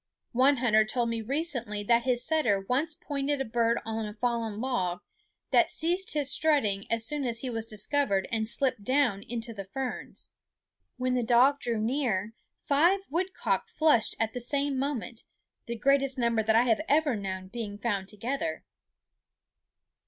[0.33, 5.01] One hunter told me recently that his setter once pointed a bird on fallen log,
[5.51, 9.65] that ceased his strutting as soon as he was discovered and slipped down into the
[9.65, 10.31] ferns.
[10.97, 12.33] When the dog drew nearer,
[12.63, 15.23] five woodcock flushed at the same moment,
[15.67, 18.65] the greatest number that I have ever known being found together.